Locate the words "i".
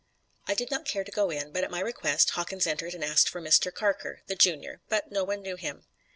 0.47-0.55